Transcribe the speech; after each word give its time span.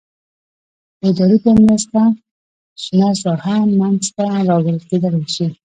د 0.99 1.01
ادارې 1.09 1.37
په 1.43 1.51
مرسته 1.61 2.01
شنه 2.83 3.09
ساحه 3.23 3.55
منځته 3.79 4.25
راوړل 4.47 4.77
کېدلای 4.89 5.23
شي. 5.35 5.47